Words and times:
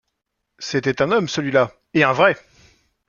C’était 0.57 1.03
un 1.03 1.11
homme 1.11 1.27
celui-là, 1.27 1.73
et 1.93 2.03
un 2.03 2.11
vrai! 2.11 2.35